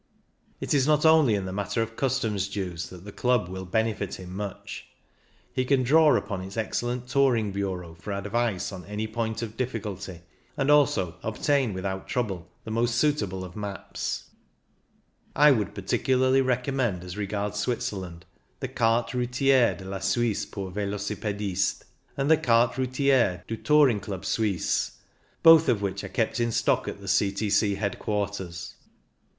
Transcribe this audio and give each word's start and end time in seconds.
It 0.59 0.73
is 0.73 0.87
not 0.87 1.05
only 1.05 1.35
in 1.35 1.45
the 1.45 1.53
matter 1.53 1.79
of 1.79 1.95
customs 1.95 2.47
dues 2.47 2.89
that 2.89 3.05
the 3.05 3.11
Club 3.11 3.47
will 3.49 3.65
benefit 3.65 4.15
him 4.15 4.35
much; 4.35 4.87
he 5.53 5.63
can 5.63 5.83
draw 5.83 6.15
upon 6.15 6.41
its 6.41 6.57
excellent 6.57 7.07
Touring 7.07 7.51
Bureau 7.51 7.93
for 7.93 8.11
advice 8.11 8.71
on 8.71 8.83
any 8.85 9.05
point 9.05 9.43
of 9.43 9.55
difficulty, 9.55 10.21
and 10.57 10.71
also 10.71 11.17
obtain 11.21 11.71
with 11.71 11.85
out 11.85 12.07
trouble 12.07 12.49
the 12.63 12.71
most 12.71 12.95
suitable 12.95 13.43
of 13.45 13.55
maps. 13.55 14.31
I 15.35 15.51
would 15.51 15.75
particularly 15.75 16.41
recommend, 16.41 17.03
as 17.03 17.15
re 17.15 17.27
gards 17.27 17.59
Switzerland; 17.59 18.25
the 18.59 18.69
"Carte 18.69 19.11
Routiere 19.13 19.75
de 19.77 19.83
CONCLUSION 19.83 19.85
247 19.85 19.91
la 19.91 19.97
Suisse 19.99 20.45
pour 20.47 20.71
VelocipMistes" 20.71 21.83
and 22.17 22.31
the" 22.31 22.37
Carte 22.49 22.77
Routiere 22.79 23.43
du 23.47 23.55
Touring 23.55 23.99
Club 23.99 24.23
Suisse/' 24.23 24.93
both 25.43 25.69
of 25.69 25.83
which 25.83 26.03
are 26.03 26.09
kept 26.09 26.39
in 26.39 26.51
stock 26.51 26.87
at 26.87 27.01
the 27.01 27.07
C.T.C. 27.07 27.75
headquarters. 27.75 28.73